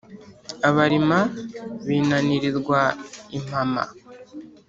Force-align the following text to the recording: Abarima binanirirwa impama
Abarima 0.69 1.19
binanirirwa 1.85 2.79
impama 3.37 3.83